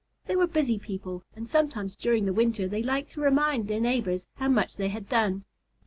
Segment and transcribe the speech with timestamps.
[0.25, 4.27] They were busy people; and sometimes during the winter they liked to remind their neighbors
[4.37, 5.45] how much they had done.